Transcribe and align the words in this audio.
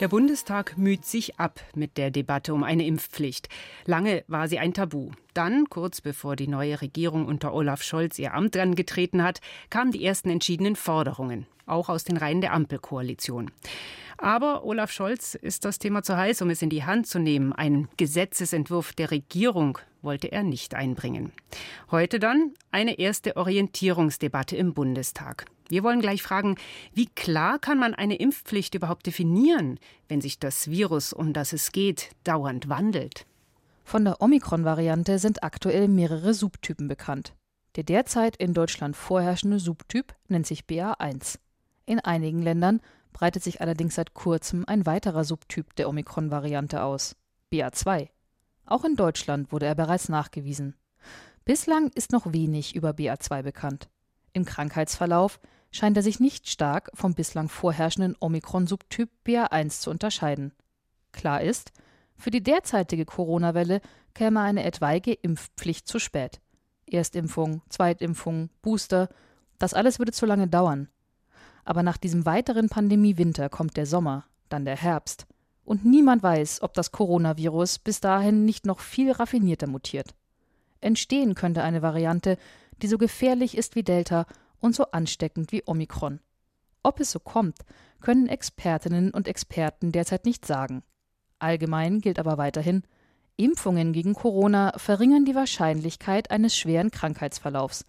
Der 0.00 0.08
Bundestag 0.08 0.76
müht 0.76 1.04
sich 1.04 1.38
ab 1.38 1.60
mit 1.76 1.98
der 1.98 2.10
Debatte 2.10 2.52
um 2.52 2.64
eine 2.64 2.84
Impfpflicht. 2.84 3.48
Lange 3.86 4.24
war 4.26 4.48
sie 4.48 4.58
ein 4.58 4.74
Tabu. 4.74 5.12
Dann, 5.34 5.70
kurz 5.70 6.00
bevor 6.00 6.34
die 6.34 6.48
neue 6.48 6.80
Regierung 6.80 7.26
unter 7.26 7.54
Olaf 7.54 7.84
Scholz 7.84 8.18
ihr 8.18 8.34
Amt 8.34 8.56
angetreten 8.56 9.22
hat, 9.22 9.40
kamen 9.70 9.92
die 9.92 10.04
ersten 10.04 10.30
entschiedenen 10.30 10.74
Forderungen, 10.74 11.46
auch 11.66 11.88
aus 11.88 12.02
den 12.02 12.16
Reihen 12.16 12.40
der 12.40 12.52
Ampelkoalition. 12.54 13.52
Aber 14.18 14.64
Olaf 14.64 14.90
Scholz 14.90 15.36
ist 15.36 15.64
das 15.64 15.78
Thema 15.78 16.02
zu 16.02 16.16
heiß, 16.16 16.42
um 16.42 16.50
es 16.50 16.60
in 16.60 16.70
die 16.70 16.84
Hand 16.84 17.06
zu 17.06 17.20
nehmen. 17.20 17.52
Ein 17.52 17.86
Gesetzesentwurf 17.96 18.94
der 18.94 19.12
Regierung 19.12 19.78
wollte 20.02 20.32
er 20.32 20.42
nicht 20.42 20.74
einbringen. 20.74 21.30
Heute 21.92 22.18
dann 22.18 22.54
eine 22.72 22.98
erste 22.98 23.36
Orientierungsdebatte 23.36 24.56
im 24.56 24.74
Bundestag. 24.74 25.46
Wir 25.68 25.82
wollen 25.82 26.00
gleich 26.00 26.22
fragen, 26.22 26.56
wie 26.92 27.06
klar 27.06 27.58
kann 27.58 27.78
man 27.78 27.94
eine 27.94 28.16
Impfpflicht 28.16 28.74
überhaupt 28.74 29.06
definieren, 29.06 29.78
wenn 30.08 30.20
sich 30.20 30.38
das 30.38 30.68
Virus, 30.68 31.12
um 31.12 31.32
das 31.32 31.52
es 31.52 31.72
geht, 31.72 32.10
dauernd 32.24 32.68
wandelt? 32.68 33.26
Von 33.84 34.04
der 34.04 34.20
Omikron-Variante 34.20 35.18
sind 35.18 35.42
aktuell 35.42 35.88
mehrere 35.88 36.34
Subtypen 36.34 36.88
bekannt. 36.88 37.34
Der 37.76 37.84
derzeit 37.84 38.36
in 38.36 38.54
Deutschland 38.54 38.96
vorherrschende 38.96 39.58
Subtyp 39.58 40.14
nennt 40.28 40.46
sich 40.46 40.64
BA1. 40.64 41.38
In 41.86 42.00
einigen 42.00 42.40
Ländern 42.40 42.80
breitet 43.12 43.42
sich 43.42 43.60
allerdings 43.60 43.94
seit 43.94 44.14
kurzem 44.14 44.64
ein 44.66 44.86
weiterer 44.86 45.24
Subtyp 45.24 45.74
der 45.76 45.88
Omikron-Variante 45.88 46.82
aus, 46.82 47.16
BA2. 47.52 48.08
Auch 48.66 48.84
in 48.84 48.96
Deutschland 48.96 49.52
wurde 49.52 49.66
er 49.66 49.74
bereits 49.74 50.08
nachgewiesen. 50.08 50.74
Bislang 51.44 51.90
ist 51.94 52.12
noch 52.12 52.32
wenig 52.32 52.74
über 52.74 52.90
BA2 52.90 53.42
bekannt. 53.42 53.88
Im 54.32 54.44
Krankheitsverlauf 54.44 55.40
scheint 55.74 55.96
er 55.96 56.04
sich 56.04 56.20
nicht 56.20 56.48
stark 56.48 56.90
vom 56.94 57.14
bislang 57.14 57.48
vorherrschenden 57.48 58.14
Omikron-Subtyp 58.20 59.10
BA1 59.26 59.80
zu 59.80 59.90
unterscheiden. 59.90 60.52
Klar 61.10 61.42
ist, 61.42 61.72
für 62.16 62.30
die 62.30 62.44
derzeitige 62.44 63.04
Corona-Welle 63.04 63.80
käme 64.14 64.40
eine 64.40 64.62
etwaige 64.62 65.12
Impfpflicht 65.12 65.88
zu 65.88 65.98
spät. 65.98 66.40
Erstimpfung, 66.88 67.62
Zweitimpfung, 67.68 68.50
Booster, 68.62 69.08
das 69.58 69.74
alles 69.74 69.98
würde 69.98 70.12
zu 70.12 70.26
lange 70.26 70.46
dauern. 70.46 70.88
Aber 71.64 71.82
nach 71.82 71.96
diesem 71.96 72.24
weiteren 72.24 72.68
Pandemiewinter 72.68 73.48
kommt 73.48 73.76
der 73.76 73.86
Sommer, 73.86 74.26
dann 74.48 74.64
der 74.64 74.76
Herbst. 74.76 75.26
Und 75.64 75.84
niemand 75.84 76.22
weiß, 76.22 76.62
ob 76.62 76.74
das 76.74 76.92
Coronavirus 76.92 77.80
bis 77.80 78.00
dahin 78.00 78.44
nicht 78.44 78.64
noch 78.64 78.78
viel 78.78 79.10
raffinierter 79.10 79.66
mutiert. 79.66 80.14
Entstehen 80.80 81.34
könnte 81.34 81.64
eine 81.64 81.82
Variante, 81.82 82.38
die 82.80 82.86
so 82.86 82.96
gefährlich 82.96 83.56
ist 83.56 83.74
wie 83.74 83.82
Delta 83.82 84.26
und 84.64 84.74
so 84.74 84.84
ansteckend 84.92 85.52
wie 85.52 85.62
Omikron. 85.66 86.20
Ob 86.82 86.98
es 86.98 87.10
so 87.10 87.20
kommt, 87.20 87.58
können 88.00 88.28
Expertinnen 88.28 89.10
und 89.10 89.28
Experten 89.28 89.92
derzeit 89.92 90.24
nicht 90.24 90.46
sagen. 90.46 90.82
Allgemein 91.38 92.00
gilt 92.00 92.18
aber 92.18 92.38
weiterhin, 92.38 92.82
Impfungen 93.36 93.92
gegen 93.92 94.14
Corona 94.14 94.72
verringern 94.78 95.26
die 95.26 95.34
Wahrscheinlichkeit 95.34 96.30
eines 96.30 96.56
schweren 96.56 96.90
Krankheitsverlaufs, 96.90 97.84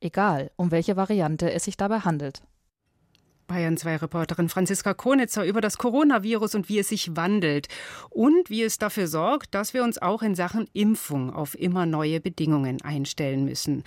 egal 0.00 0.52
um 0.56 0.70
welche 0.70 0.96
Variante 0.96 1.50
es 1.50 1.64
sich 1.64 1.76
dabei 1.76 2.00
handelt. 2.00 2.42
Bayern 3.48 3.76
2 3.76 3.96
Reporterin 3.96 4.48
Franziska 4.48 4.94
Konitzer 4.94 5.44
über 5.44 5.60
das 5.60 5.78
Coronavirus 5.78 6.54
und 6.54 6.68
wie 6.68 6.78
es 6.78 6.90
sich 6.90 7.16
wandelt 7.16 7.66
und 8.08 8.50
wie 8.50 8.62
es 8.62 8.78
dafür 8.78 9.08
sorgt, 9.08 9.56
dass 9.56 9.74
wir 9.74 9.82
uns 9.82 9.98
auch 9.98 10.22
in 10.22 10.36
Sachen 10.36 10.68
Impfung 10.74 11.34
auf 11.34 11.58
immer 11.58 11.86
neue 11.86 12.20
Bedingungen 12.20 12.80
einstellen 12.82 13.44
müssen. 13.44 13.82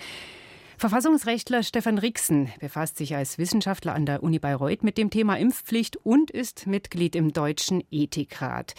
Verfassungsrechtler 0.84 1.62
Stefan 1.62 1.96
Rixen 1.96 2.52
befasst 2.60 2.98
sich 2.98 3.16
als 3.16 3.38
Wissenschaftler 3.38 3.94
an 3.94 4.04
der 4.04 4.22
Uni 4.22 4.38
Bayreuth 4.38 4.82
mit 4.82 4.98
dem 4.98 5.08
Thema 5.08 5.38
Impfpflicht 5.38 5.96
und 5.96 6.30
ist 6.30 6.66
Mitglied 6.66 7.16
im 7.16 7.32
Deutschen 7.32 7.82
Ethikrat. 7.90 8.74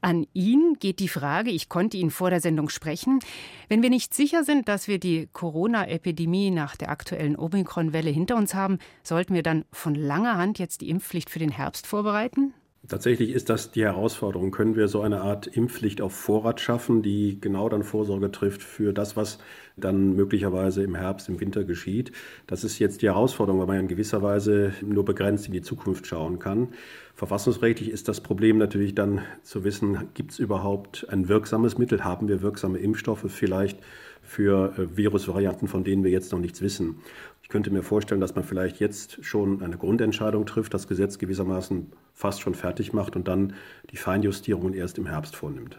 An 0.00 0.26
ihn 0.32 0.74
geht 0.80 0.98
die 0.98 1.06
Frage, 1.06 1.52
ich 1.52 1.68
konnte 1.68 1.96
ihn 1.96 2.10
vor 2.10 2.30
der 2.30 2.40
Sendung 2.40 2.70
sprechen, 2.70 3.20
wenn 3.68 3.84
wir 3.84 3.90
nicht 3.90 4.14
sicher 4.14 4.42
sind, 4.42 4.66
dass 4.66 4.88
wir 4.88 4.98
die 4.98 5.28
Corona-Epidemie 5.32 6.50
nach 6.50 6.74
der 6.74 6.88
aktuellen 6.88 7.38
Omikron-Welle 7.38 8.10
hinter 8.10 8.34
uns 8.34 8.54
haben, 8.54 8.80
sollten 9.04 9.32
wir 9.32 9.44
dann 9.44 9.64
von 9.70 9.94
langer 9.94 10.36
Hand 10.36 10.58
jetzt 10.58 10.80
die 10.80 10.90
Impfpflicht 10.90 11.30
für 11.30 11.38
den 11.38 11.52
Herbst 11.52 11.86
vorbereiten? 11.86 12.52
Tatsächlich 12.86 13.30
ist 13.30 13.48
das 13.48 13.70
die 13.70 13.82
Herausforderung. 13.82 14.50
Können 14.50 14.76
wir 14.76 14.88
so 14.88 15.00
eine 15.00 15.22
Art 15.22 15.46
Impfpflicht 15.46 16.02
auf 16.02 16.12
Vorrat 16.12 16.60
schaffen, 16.60 17.00
die 17.00 17.40
genau 17.40 17.70
dann 17.70 17.82
Vorsorge 17.82 18.30
trifft 18.30 18.62
für 18.62 18.92
das, 18.92 19.16
was 19.16 19.38
dann 19.78 20.14
möglicherweise 20.14 20.82
im 20.82 20.94
Herbst, 20.94 21.30
im 21.30 21.40
Winter 21.40 21.64
geschieht? 21.64 22.12
Das 22.46 22.62
ist 22.62 22.78
jetzt 22.78 23.00
die 23.00 23.06
Herausforderung, 23.06 23.58
weil 23.60 23.68
man 23.68 23.80
in 23.80 23.88
gewisser 23.88 24.20
Weise 24.20 24.74
nur 24.82 25.02
begrenzt 25.06 25.46
in 25.46 25.54
die 25.54 25.62
Zukunft 25.62 26.06
schauen 26.06 26.38
kann. 26.38 26.68
Verfassungsrechtlich 27.14 27.88
ist 27.88 28.08
das 28.08 28.20
Problem 28.20 28.58
natürlich 28.58 28.94
dann 28.94 29.22
zu 29.42 29.64
wissen, 29.64 30.10
gibt 30.12 30.32
es 30.32 30.38
überhaupt 30.38 31.06
ein 31.08 31.28
wirksames 31.28 31.78
Mittel? 31.78 32.04
Haben 32.04 32.28
wir 32.28 32.42
wirksame 32.42 32.78
Impfstoffe 32.78 33.24
vielleicht 33.28 33.78
für 34.22 34.74
äh, 34.76 34.96
Virusvarianten, 34.96 35.68
von 35.68 35.84
denen 35.84 36.04
wir 36.04 36.10
jetzt 36.10 36.32
noch 36.32 36.38
nichts 36.38 36.60
wissen? 36.60 36.96
Ich 37.44 37.50
könnte 37.50 37.70
mir 37.70 37.82
vorstellen, 37.82 38.22
dass 38.22 38.34
man 38.34 38.42
vielleicht 38.42 38.80
jetzt 38.80 39.22
schon 39.22 39.62
eine 39.62 39.76
Grundentscheidung 39.76 40.46
trifft, 40.46 40.72
das 40.72 40.88
Gesetz 40.88 41.18
gewissermaßen 41.18 41.92
fast 42.14 42.40
schon 42.40 42.54
fertig 42.54 42.94
macht 42.94 43.16
und 43.16 43.28
dann 43.28 43.52
die 43.90 43.98
Feinjustierungen 43.98 44.72
erst 44.72 44.96
im 44.96 45.04
Herbst 45.04 45.36
vornimmt. 45.36 45.78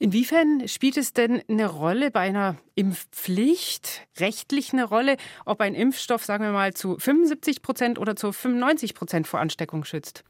Inwiefern 0.00 0.66
spielt 0.66 0.96
es 0.96 1.12
denn 1.12 1.42
eine 1.48 1.66
Rolle 1.66 2.10
bei 2.10 2.20
einer 2.20 2.56
Impfpflicht, 2.74 4.08
rechtlich 4.18 4.72
eine 4.72 4.82
Rolle, 4.82 5.16
ob 5.44 5.60
ein 5.60 5.76
Impfstoff, 5.76 6.24
sagen 6.24 6.42
wir 6.42 6.50
mal, 6.50 6.74
zu 6.74 6.98
75 6.98 7.62
Prozent 7.62 8.00
oder 8.00 8.16
zu 8.16 8.32
95 8.32 8.94
Prozent 8.94 9.28
vor 9.28 9.38
Ansteckung 9.38 9.84
schützt? 9.84 10.24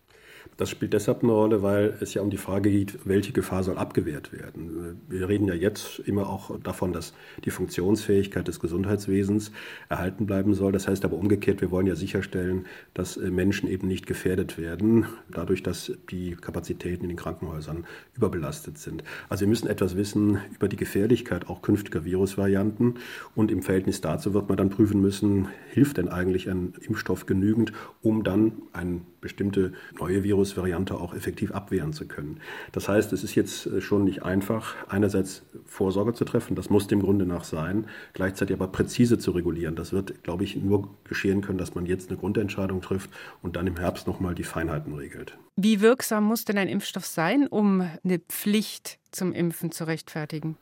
Das 0.57 0.71
spielt 0.71 0.95
deshalb 0.95 1.23
eine 1.23 1.33
Rolle, 1.33 1.63
weil 1.63 1.99
es 2.01 2.15
ja 2.15 2.23
um 2.23 2.31
die 2.31 2.39
Frage 2.39 2.71
geht, 2.71 2.99
welche 3.05 3.33
Gefahr 3.33 3.63
soll 3.63 3.77
abgewehrt 3.77 4.33
werden. 4.33 4.99
Wir 5.07 5.29
reden 5.29 5.47
ja 5.49 5.55
jetzt 5.55 5.99
immer 6.01 6.31
auch 6.31 6.59
davon, 6.61 6.95
dass 6.95 7.13
die 7.45 7.51
Funktionsfähigkeit 7.51 8.49
des 8.49 8.59
Gesundheitswesens 8.59 9.53
erhalten 9.91 10.25
bleiben 10.25 10.55
soll. 10.55 10.73
Das 10.73 10.89
heißt 10.89 11.05
aber 11.05 11.17
umgekehrt, 11.17 11.61
wir 11.61 11.71
wollen 11.71 11.87
ja 11.87 11.95
sicherstellen, 11.95 12.65
dass 12.95 13.19
Menschen 13.19 13.69
eben 13.69 13.87
nicht 13.87 14.07
gefährdet 14.07 14.57
werden, 14.57 15.05
dadurch, 15.31 15.63
dass 15.63 15.93
die 16.11 16.37
Kapazitäten 16.37 17.05
in 17.05 17.11
den 17.11 17.19
Krankenhäusern 17.19 17.85
überbelastet 18.15 18.79
sind. 18.79 19.05
Also 19.29 19.43
wir 19.43 19.49
müssen 19.49 19.69
etwas 19.69 19.95
wissen 19.95 20.39
über 20.55 20.69
die 20.69 20.77
Gefährlichkeit 20.77 21.49
auch 21.49 21.61
künftiger 21.61 22.07
Virusvarianten 22.07 22.95
und 23.35 23.51
im 23.51 23.63
Verhältnis 23.63 24.01
dazu 24.01 24.33
wird 24.33 24.49
man 24.49 24.57
dann 24.57 24.71
prüfen 24.71 25.03
müssen, 25.03 25.49
hilft 25.71 25.99
denn 25.99 26.09
eigentlich 26.09 26.49
ein 26.49 26.73
Impfstoff 26.81 27.27
genügend, 27.27 27.75
um 28.01 28.25
dann 28.25 28.53
eine 28.73 29.03
bestimmte 29.21 29.73
neue 29.99 30.23
Virus 30.23 30.46
Virusvariante 30.47 30.95
auch 30.95 31.15
effektiv 31.15 31.53
abwehren 31.53 31.93
zu 31.93 32.07
können. 32.07 32.41
Das 32.73 32.89
heißt, 32.89 33.13
es 33.13 33.25
ist 33.25 33.35
jetzt 33.35 33.67
äh, 33.67 33.81
schon 33.81 34.05
nicht 34.05 34.23
einfach, 34.23 34.75
einerseits 34.89 35.43
Vorsorge 35.65 36.15
zu 36.15 36.25
treffen, 36.25 36.55
das 36.55 36.71
muss 36.71 36.87
dem 36.87 37.01
Grunde 37.01 37.27
nach 37.27 37.45
sein, 37.45 37.87
gleichzeitig 38.13 38.55
aber 38.55 38.69
präzise 38.69 39.19
zu 39.19 39.33
regulieren. 39.33 39.77
Das 39.77 39.93
wird, 39.93 40.23
glaube 40.23 40.45
ich, 40.45 40.57
nur 40.57 40.89
geschehen 41.05 41.41
können, 41.41 41.59
dass 41.59 41.75
man 41.75 41.87
jetzt 41.87 42.11
eine 42.11 42.19
Grundentscheidung 42.19 42.81
trifft 42.81 43.11
und 43.43 43.57
dann 43.57 43.67
im 43.67 43.77
Herbst 43.77 44.07
nochmal 44.07 44.35
die 44.35 44.45
Feinheiten 44.45 44.95
regelt. 44.95 45.37
Wie 45.57 45.81
wirksam 45.81 46.25
muss 46.25 46.45
denn 46.45 46.59
ein 46.59 46.69
Impfstoff 46.69 47.07
sein, 47.07 47.47
um 47.47 47.89
eine 48.05 48.19
Pflicht 48.19 48.99
zum 49.11 49.33
Impfen 49.33 49.73
zu 49.73 49.85
rechtfertigen? 49.85 50.57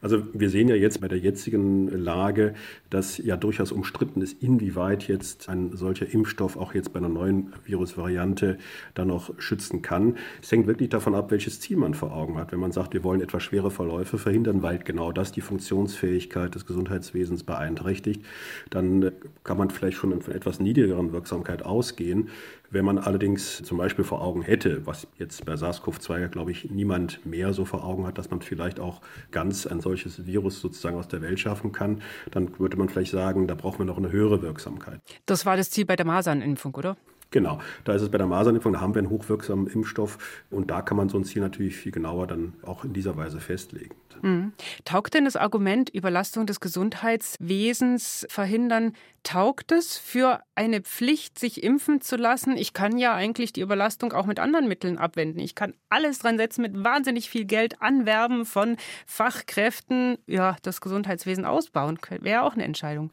Also 0.00 0.22
wir 0.32 0.50
sehen 0.50 0.68
ja 0.68 0.74
jetzt 0.74 1.00
bei 1.00 1.08
der 1.08 1.18
jetzigen 1.18 1.88
Lage, 1.88 2.54
dass 2.90 3.18
ja 3.18 3.36
durchaus 3.36 3.72
umstritten 3.72 4.20
ist, 4.20 4.42
inwieweit 4.42 5.08
jetzt 5.08 5.48
ein 5.48 5.76
solcher 5.76 6.12
Impfstoff 6.12 6.56
auch 6.56 6.74
jetzt 6.74 6.92
bei 6.92 6.98
einer 6.98 7.08
neuen 7.08 7.52
Virusvariante 7.64 8.58
dann 8.94 9.08
noch 9.08 9.30
schützen 9.38 9.82
kann. 9.82 10.16
Es 10.42 10.52
hängt 10.52 10.66
wirklich 10.66 10.90
davon 10.90 11.14
ab, 11.14 11.30
welches 11.30 11.60
Ziel 11.60 11.76
man 11.76 11.94
vor 11.94 12.12
Augen 12.12 12.36
hat. 12.36 12.52
Wenn 12.52 12.60
man 12.60 12.72
sagt, 12.72 12.94
wir 12.94 13.04
wollen 13.04 13.20
etwas 13.20 13.42
schwere 13.42 13.70
Verläufe 13.70 14.18
verhindern, 14.18 14.62
weil 14.62 14.78
genau 14.78 15.12
das 15.12 15.32
die 15.32 15.40
Funktionsfähigkeit 15.40 16.54
des 16.54 16.66
Gesundheitswesens 16.66 17.42
beeinträchtigt, 17.42 18.24
dann 18.70 19.12
kann 19.44 19.58
man 19.58 19.70
vielleicht 19.70 19.96
schon 19.96 20.20
von 20.20 20.34
etwas 20.34 20.60
niedrigeren 20.60 21.12
Wirksamkeit 21.12 21.64
ausgehen. 21.64 22.28
Wenn 22.70 22.84
man 22.84 22.98
allerdings 22.98 23.62
zum 23.62 23.78
Beispiel 23.78 24.04
vor 24.04 24.22
Augen 24.22 24.42
hätte, 24.42 24.86
was 24.86 25.06
jetzt 25.18 25.44
bei 25.44 25.54
SARS-CoV-2, 25.54 26.28
glaube 26.28 26.50
ich, 26.50 26.70
niemand 26.70 27.24
mehr 27.24 27.52
so 27.52 27.64
vor 27.64 27.84
Augen 27.84 28.06
hat, 28.06 28.18
dass 28.18 28.30
man 28.30 28.40
vielleicht 28.40 28.80
auch 28.80 29.00
ganz 29.30 29.66
ein 29.66 29.80
solches 29.80 30.26
Virus 30.26 30.60
sozusagen 30.60 30.96
aus 30.96 31.08
der 31.08 31.22
Welt 31.22 31.38
schaffen 31.38 31.72
kann, 31.72 32.02
dann 32.30 32.58
würde 32.58 32.76
man 32.76 32.88
vielleicht 32.88 33.12
sagen, 33.12 33.46
da 33.46 33.54
brauchen 33.54 33.78
wir 33.78 33.86
noch 33.86 33.98
eine 33.98 34.10
höhere 34.10 34.42
Wirksamkeit. 34.42 35.00
Das 35.26 35.46
war 35.46 35.56
das 35.56 35.70
Ziel 35.70 35.86
bei 35.86 35.96
der 35.96 36.06
Masernimpfung, 36.06 36.74
oder? 36.74 36.96
Genau, 37.36 37.58
da 37.84 37.92
ist 37.92 38.00
es 38.00 38.08
bei 38.08 38.16
der 38.16 38.26
Masernimpfung, 38.26 38.72
da 38.72 38.80
haben 38.80 38.94
wir 38.94 39.00
einen 39.00 39.10
hochwirksamen 39.10 39.66
Impfstoff 39.66 40.46
und 40.50 40.70
da 40.70 40.80
kann 40.80 40.96
man 40.96 41.10
so 41.10 41.18
ein 41.18 41.24
Ziel 41.24 41.42
natürlich 41.42 41.76
viel 41.76 41.92
genauer 41.92 42.26
dann 42.26 42.54
auch 42.62 42.82
in 42.82 42.94
dieser 42.94 43.14
Weise 43.18 43.40
festlegen. 43.40 43.94
Mhm. 44.22 44.52
Taugt 44.86 45.12
denn 45.12 45.26
das 45.26 45.36
Argument 45.36 45.90
Überlastung 45.90 46.46
des 46.46 46.60
Gesundheitswesens 46.60 48.26
verhindern, 48.30 48.94
taugt 49.22 49.70
es 49.70 49.98
für 49.98 50.40
eine 50.54 50.80
Pflicht, 50.80 51.38
sich 51.38 51.62
impfen 51.62 52.00
zu 52.00 52.16
lassen? 52.16 52.56
Ich 52.56 52.72
kann 52.72 52.96
ja 52.96 53.12
eigentlich 53.12 53.52
die 53.52 53.60
Überlastung 53.60 54.14
auch 54.14 54.24
mit 54.24 54.40
anderen 54.40 54.66
Mitteln 54.66 54.96
abwenden. 54.96 55.38
Ich 55.38 55.54
kann 55.54 55.74
alles 55.90 56.20
dran 56.20 56.38
setzen, 56.38 56.62
mit 56.62 56.84
wahnsinnig 56.84 57.28
viel 57.28 57.44
Geld 57.44 57.82
anwerben 57.82 58.46
von 58.46 58.78
Fachkräften, 59.04 60.16
ja, 60.26 60.56
das 60.62 60.80
Gesundheitswesen 60.80 61.44
ausbauen. 61.44 61.98
Wäre 62.22 62.44
auch 62.44 62.54
eine 62.54 62.64
Entscheidung. 62.64 63.10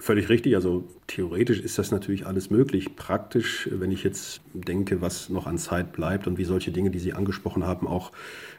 Völlig 0.00 0.28
richtig. 0.28 0.54
Also 0.54 0.84
theoretisch 1.06 1.60
ist 1.60 1.78
das 1.78 1.90
natürlich 1.90 2.26
alles 2.26 2.50
möglich. 2.50 2.94
Praktisch, 2.94 3.68
wenn 3.72 3.90
ich 3.90 4.04
jetzt 4.04 4.42
denke, 4.52 5.00
was 5.00 5.30
noch 5.30 5.46
an 5.46 5.56
Zeit 5.56 5.92
bleibt 5.92 6.26
und 6.26 6.36
wie 6.36 6.44
solche 6.44 6.70
Dinge, 6.70 6.90
die 6.90 6.98
Sie 6.98 7.14
angesprochen 7.14 7.64
haben, 7.64 7.86
auch 7.86 8.12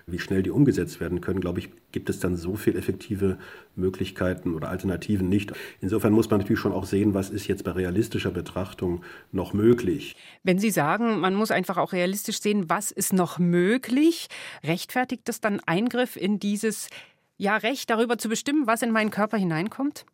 wie 0.08 0.18
schnell 0.18 0.42
die 0.42 0.50
umgesetzt 0.50 1.00
werden 1.00 1.22
können, 1.22 1.40
glaube 1.40 1.60
ich, 1.60 1.70
gibt 1.92 2.10
es 2.10 2.20
dann 2.20 2.36
so 2.36 2.56
viele 2.56 2.80
effektive 2.80 3.38
Möglichkeiten 3.76 4.56
oder 4.56 4.70
Alternativen 4.70 5.30
nicht. 5.30 5.54
Insofern 5.82 6.14
muss 6.14 6.30
man 6.32 6.40
natürlich 6.40 6.60
schon 6.60 6.74
auch 6.74 6.86
sehen, 6.86 7.14
was 7.14 7.30
ist 7.30 7.48
jetzt 7.48 7.64
bei 7.64 7.72
realistischer 7.72 8.32
Betrachtung 8.32 9.04
noch 9.32 9.54
möglich. 9.54 10.16
Wenn 10.44 10.58
Sie 10.58 10.72
sagen, 10.72 11.20
man 11.20 11.36
muss 11.36 11.52
einfach 11.52 11.78
auch 11.78 11.94
realistisch 11.94 12.42
sehen, 12.42 12.70
was 12.70 12.90
ist 12.90 13.14
noch 13.14 13.38
möglich, 13.38 14.30
rechtfertigt 14.64 15.24
das 15.26 15.42
dann 15.42 15.60
Eingriff 15.66 16.16
in 16.16 16.40
dieses 16.40 16.90
ja, 17.38 17.56
Recht 17.56 17.90
darüber 17.92 18.18
zu 18.18 18.30
bestimmen, 18.30 18.66
was 18.66 18.82
in 18.82 18.92
meinen 18.92 19.12
Körper 19.12 19.38
hineinkommt? 19.38 20.06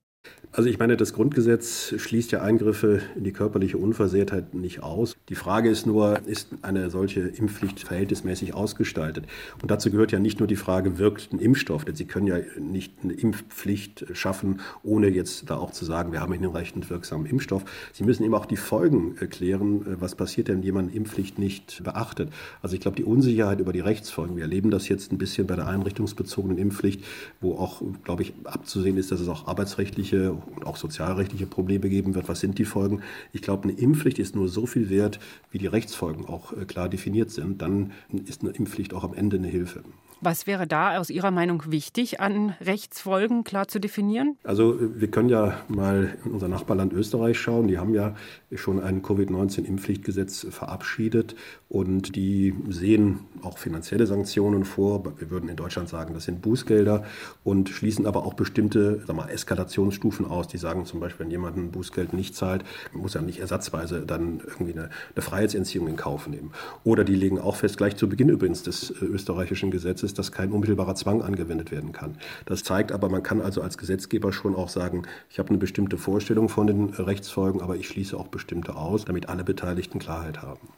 Also 0.56 0.69
ich 0.69 0.80
meine, 0.80 0.95
das 0.95 1.12
Grundgesetz 1.12 1.94
schließt 1.98 2.31
ja 2.31 2.42
Eingriffe 2.42 3.01
in 3.18 3.25
die 3.25 3.33
körperliche 3.33 3.77
Unversehrtheit 3.77 4.54
nicht 4.54 4.83
aus. 4.83 5.18
Die 5.27 5.36
Frage 5.36 5.69
ist 5.69 5.86
nur, 5.86 6.19
ist 6.27 6.48
eine 6.62 6.89
solche 6.89 7.19
Impfpflicht 7.19 7.81
verhältnismäßig 7.81 8.54
ausgestaltet? 8.54 9.25
Und 9.62 9.69
dazu 9.69 9.92
gehört 9.92 10.13
ja 10.13 10.19
nicht 10.19 10.39
nur 10.39 10.48
die 10.48 10.56
Frage, 10.56 10.98
wirkt 10.98 11.33
ein 11.33 11.39
Impfstoff? 11.39 11.83
Denn 11.83 11.95
Sie 11.95 12.06
können 12.06 12.27
ja 12.27 12.38
nicht 12.57 12.94
eine 13.04 13.12
Impfpflicht 13.12 14.06
schaffen, 14.13 14.62
ohne 14.81 15.10
jetzt 15.10 15.50
da 15.50 15.57
auch 15.57 15.72
zu 15.72 15.83
sagen, 15.83 16.13
wir 16.13 16.22
haben 16.22 16.31
einen 16.31 16.44
hinreichend 16.44 16.89
wirksamen 16.89 17.25
Impfstoff. 17.25 17.66
Sie 17.92 18.06
müssen 18.06 18.24
eben 18.24 18.33
auch 18.33 18.45
die 18.45 18.56
Folgen 18.56 19.18
erklären, 19.19 19.86
was 20.00 20.16
passiert 20.16 20.48
wenn 20.48 20.63
jemand 20.63 20.95
Impfpflicht 20.95 21.38
nicht 21.38 21.83
beachtet. 21.83 22.30
Also 22.62 22.75
ich 22.75 22.80
glaube, 22.80 22.95
die 22.95 23.04
Unsicherheit 23.04 23.60
über 23.60 23.74
die 23.74 23.81
Rechtsfolgen, 23.81 24.38
wir 24.38 24.44
erleben 24.44 24.72
das 24.72 24.88
jetzt 24.88 25.12
ein 25.12 25.18
bisschen 25.18 25.48
bei 25.48 25.57
der 25.57 25.68
einrichtungsbezogenen 25.68 26.57
Impfpflicht, 26.57 27.04
wo 27.42 27.56
auch, 27.56 27.81
glaube 28.06 28.22
ich, 28.22 28.31
abzusehen 28.45 28.95
ist, 28.95 29.12
dass 29.12 29.19
es 29.19 29.27
auch 29.27 29.48
arbeitsrechtliche 29.48 30.15
rechtliche 30.16 30.32
und 30.34 30.66
auch 30.66 30.78
sozialrechtliche 30.78 31.46
Probleme 31.46 31.90
geben 31.90 32.16
wird. 32.16 32.28
Was 32.28 32.40
sind 32.40 32.58
die 32.58 32.66
Folgen? 32.66 33.02
Ich 33.34 33.42
glaube, 33.42 33.64
eine 33.64 33.74
Impfpflicht 33.74 34.20
ist 34.20 34.36
nur 34.36 34.48
so 34.48 34.66
viel 34.66 34.90
wert, 34.90 35.20
wie 35.52 35.58
die 35.58 35.68
Rechtsfolgen 35.68 36.26
auch 36.26 36.54
äh, 36.54 36.66
klar 36.66 36.90
definiert 36.90 37.32
sind. 37.32 37.62
Dann 37.62 37.92
ist 38.26 38.42
eine 38.42 38.52
Impfpflicht 38.52 38.94
auch 38.94 39.04
am 39.04 39.14
Ende 39.14 39.38
eine 39.38 39.48
Hilfe. 39.48 39.84
Was 40.22 40.48
wäre 40.48 40.68
da 40.68 40.98
aus 40.98 41.10
Ihrer 41.10 41.32
Meinung 41.32 41.64
wichtig, 41.68 42.20
an 42.20 42.56
Rechtsfolgen 42.62 43.44
klar 43.44 43.68
zu 43.68 43.80
definieren? 43.80 44.38
Also 44.44 44.78
wir 44.80 45.10
können 45.10 45.30
ja 45.30 45.60
mal 45.68 46.18
in 46.24 46.32
unser 46.32 46.48
Nachbarland 46.48 46.94
Österreich 46.94 47.38
schauen. 47.38 47.68
Die 47.68 47.78
haben 47.78 47.94
ja 47.94 48.16
schon 48.54 48.82
ein 48.82 49.02
Covid-19-Impfpflichtgesetz 49.02 50.48
verabschiedet 50.50 51.36
und 51.70 52.16
die 52.16 52.54
sehen 52.70 53.20
auch 53.42 53.58
finanzielle 53.58 54.08
Sanktionen 54.08 54.66
vor. 54.66 55.04
Wir 55.18 55.30
würden 55.30 55.50
in 55.50 55.56
Deutschland 55.56 55.90
sagen, 55.90 56.14
das 56.14 56.26
sind 56.26 56.42
Bußgelder 56.42 57.04
und 57.44 57.70
schließen 57.70 58.06
aber 58.06 58.26
auch 58.26 58.34
bestimmte 58.34 59.04
sag 59.06 59.16
mal, 59.16 59.30
Eskalationsstufen 59.30 60.26
aus. 60.26 60.48
Die 60.48 60.58
sagen 60.58 60.86
zum 60.86 61.00
Beispiel, 61.00 61.26
wenn 61.26 61.32
jemand 61.32 61.58
ein 61.58 61.72
Bußgeld 61.72 62.14
nicht 62.14 62.36
zahlt, 62.36 62.64
muss 62.94 63.16
er 63.16 63.22
nicht 63.22 63.40
ersatzweise 63.40 64.06
dann 64.06 64.42
irgendwie 64.46 64.74
eine, 64.74 64.90
eine 65.16 65.22
Freiheitsentziehung 65.22 65.88
in 65.88 65.96
Kauf 65.96 66.28
nehmen. 66.28 66.52
Oder 66.84 67.04
die 67.04 67.16
legen 67.16 67.40
auch 67.40 67.56
fest, 67.56 67.78
gleich 67.78 67.98
zu 67.98 68.08
Beginn 68.08 68.30
übrigens 68.30 68.64
des 68.64 68.92
äh, 68.92 69.06
österreichischen 69.06 69.72
Gesetzes, 69.72 70.05
dass 70.13 70.31
kein 70.31 70.52
unmittelbarer 70.52 70.96
Zwang 70.96 71.22
angewendet 71.22 71.72
werden 71.72 71.92
kann. 71.92 72.18
Das 72.46 72.63
zeigt 72.63 72.92
aber, 72.92 73.10
man 73.10 73.24
kann 73.24 73.42
also 73.42 73.62
als 73.62 73.78
Gesetzgeber 73.78 74.31
schon 74.31 74.56
auch 74.56 74.69
sagen, 74.69 75.04
ich 75.30 75.40
habe 75.40 75.50
eine 75.50 75.57
bestimmte 75.57 75.98
Vorstellung 75.98 76.50
von 76.50 76.68
den 76.68 76.90
Rechtsfolgen, 76.90 77.62
aber 77.62 77.75
ich 77.75 77.88
schließe 77.88 78.18
auch 78.18 78.28
bestimmte 78.28 78.75
aus, 78.75 79.06
damit 79.06 79.30
alle 79.30 79.44
Beteiligten 79.44 80.00
Klarheit 80.00 80.42
haben. 80.42 80.69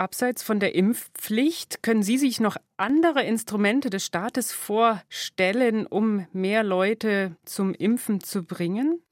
Abseits 0.00 0.42
von 0.42 0.60
der 0.60 0.74
Impfpflicht, 0.74 1.82
können 1.82 2.02
Sie 2.02 2.16
sich 2.16 2.40
noch 2.40 2.56
andere 2.78 3.22
Instrumente 3.22 3.90
des 3.90 4.06
Staates 4.06 4.50
vorstellen, 4.50 5.86
um 5.86 6.26
mehr 6.32 6.62
Leute 6.62 7.36
zum 7.44 7.74
Impfen 7.74 8.20
zu 8.20 8.44
bringen? 8.44 9.02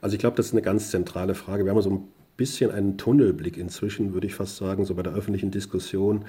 Also 0.00 0.14
ich 0.14 0.20
glaube, 0.20 0.36
das 0.36 0.46
ist 0.46 0.52
eine 0.52 0.62
ganz 0.62 0.90
zentrale 0.90 1.34
Frage. 1.34 1.64
Wir 1.64 1.72
haben 1.72 1.82
so 1.82 1.90
ein 1.90 2.08
bisschen 2.38 2.70
einen 2.70 2.96
Tunnelblick 2.96 3.58
inzwischen, 3.58 4.14
würde 4.14 4.26
ich 4.26 4.34
fast 4.34 4.56
sagen, 4.56 4.86
so 4.86 4.94
bei 4.94 5.02
der 5.02 5.12
öffentlichen 5.12 5.50
Diskussion, 5.50 6.24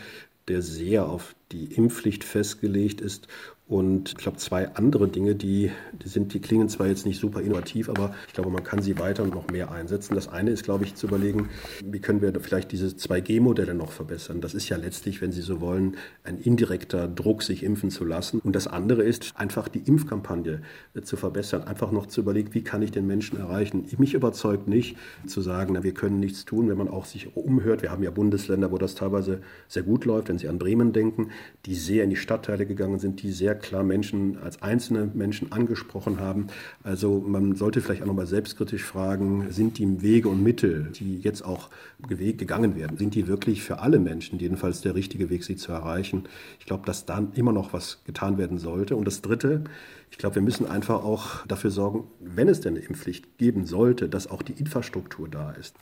der 0.50 0.62
sehr 0.62 1.08
auf 1.08 1.36
die 1.52 1.66
Impfpflicht 1.74 2.24
festgelegt 2.24 3.02
ist 3.02 3.28
und 3.70 4.10
ich 4.10 4.16
glaube, 4.16 4.38
zwei 4.40 4.74
andere 4.74 5.08
Dinge, 5.08 5.36
die, 5.36 5.70
die, 6.04 6.10
sind, 6.10 6.34
die 6.34 6.40
klingen 6.42 6.70
zwar 6.70 6.88
jetzt 6.88 7.06
nicht 7.06 7.20
super 7.20 7.40
innovativ, 7.40 7.88
aber 7.88 8.16
ich 8.28 8.34
glaube, 8.34 8.50
man 8.50 8.64
kann 8.64 8.82
sie 8.82 8.98
weiter 8.98 9.22
und 9.22 9.36
noch 9.36 9.48
mehr 9.52 9.72
einsetzen. 9.72 10.16
Das 10.16 10.28
eine 10.28 10.50
ist, 10.50 10.64
glaube 10.64 10.86
ich, 10.86 10.96
zu 10.96 11.06
überlegen, 11.06 11.50
wie 11.86 12.00
können 12.00 12.20
wir 12.24 12.34
vielleicht 12.42 12.72
diese 12.72 12.88
2G-Modelle 12.88 13.76
noch 13.76 13.92
verbessern. 13.92 14.42
Das 14.42 14.56
ist 14.56 14.70
ja 14.70 14.78
letztlich, 14.78 15.22
wenn 15.22 15.32
Sie 15.32 15.44
so 15.44 15.62
wollen, 15.62 15.98
ein 16.24 16.40
indirekter 16.40 17.08
Druck, 17.08 17.44
sich 17.44 17.62
impfen 17.62 17.92
zu 17.92 18.06
lassen. 18.06 18.40
Und 18.40 18.56
das 18.56 18.66
andere 18.66 19.04
ist, 19.04 19.34
einfach 19.36 19.68
die 19.68 19.84
Impfkampagne 19.86 20.64
äh, 20.96 21.02
zu 21.02 21.16
verbessern, 21.16 21.62
einfach 21.62 21.92
noch 21.92 22.08
zu 22.08 22.22
überlegen, 22.22 22.56
wie 22.56 22.64
kann 22.64 22.82
ich 22.82 22.90
den 22.90 23.06
Menschen 23.06 23.38
erreichen. 23.38 23.86
Mich 24.00 24.16
überzeugt 24.16 24.68
nicht 24.68 24.98
zu 25.28 25.42
sagen, 25.42 25.74
na, 25.76 25.84
wir 25.84 25.94
können 25.94 26.20
nichts 26.20 26.44
tun, 26.44 26.70
wenn 26.70 26.78
man 26.78 26.88
auch 26.88 27.06
sich 27.06 27.38
umhört. 27.38 27.84
Wir 27.84 27.92
haben 27.92 28.02
ja 28.02 28.10
Bundesländer, 28.10 28.72
wo 28.72 28.80
das 28.80 28.96
teilweise 28.96 29.42
sehr 29.68 29.84
gut 29.84 30.06
läuft, 30.06 30.30
wenn 30.30 30.39
Sie 30.40 30.48
an 30.48 30.58
Bremen 30.58 30.94
denken, 30.94 31.30
die 31.66 31.76
sehr 31.76 32.04
in 32.04 32.10
die 32.10 32.16
Stadtteile 32.16 32.66
gegangen 32.66 33.00
sind, 33.00 33.22
die 33.22 33.32
sehr 33.32 33.56
klar 33.56 33.84
Menschen 33.84 34.38
als 34.40 34.62
einzelne 34.62 35.10
Menschen 35.14 35.52
angesprochen 35.52 36.20
haben. 36.20 36.48
Also 36.84 37.20
man 37.20 37.56
sollte 37.56 37.82
vielleicht 37.82 38.02
auch 38.02 38.08
nochmal 38.08 38.28
selbstkritisch 38.28 38.84
fragen, 38.84 39.52
sind 39.52 39.78
die 39.78 40.02
Wege 40.02 40.30
und 40.30 40.44
Mittel, 40.44 40.92
die 41.00 41.20
jetzt 41.20 41.44
auch 41.44 41.70
gegangen 42.08 42.76
werden, 42.76 42.98
sind 42.98 43.16
die 43.16 43.28
wirklich 43.28 43.62
für 43.62 43.80
alle 43.80 44.00
Menschen 44.00 44.40
jedenfalls 44.40 44.82
der 44.82 44.96
richtige 44.96 45.30
Weg, 45.30 45.44
sie 45.44 45.56
zu 45.56 45.72
erreichen? 45.72 46.24
Ich 46.60 46.66
glaube, 46.66 46.86
dass 46.86 47.06
da 47.06 47.28
immer 47.36 47.52
noch 47.52 47.74
was 47.74 48.04
getan 48.06 48.38
werden 48.38 48.58
sollte. 48.58 48.96
Und 48.96 49.06
das 49.06 49.22
Dritte, 49.22 49.64
ich 50.12 50.18
glaube, 50.18 50.36
wir 50.36 50.42
müssen 50.42 50.66
einfach 50.66 51.04
auch 51.04 51.46
dafür 51.46 51.72
sorgen, 51.72 52.08
wenn 52.20 52.48
es 52.48 52.62
denn 52.62 52.76
eine 52.76 52.86
Impfpflicht 52.86 53.38
geben 53.38 53.66
sollte, 53.66 54.10
dass 54.10 54.30
auch 54.30 54.42
die 54.42 54.54
Infrastruktur 54.54 55.28
da 55.28 55.52
ist. 55.52 55.76